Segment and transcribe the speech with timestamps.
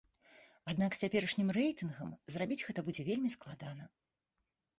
[0.71, 3.83] Аднак з цяперашнім рэйтынгам зрабіць гэта будзе вельмі складана.